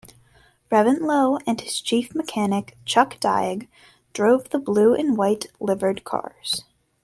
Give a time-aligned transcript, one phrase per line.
[0.71, 3.67] Reventlow and his chief mechanic Chuck Daigh
[4.13, 6.63] drove the blue and white liveried cars.